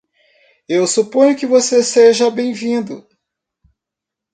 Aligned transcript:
Eu 0.67 0.87
suponho 0.87 1.35
que 1.37 1.45
você 1.45 1.83
seja 1.83 2.31
bem-vindo. 2.31 3.07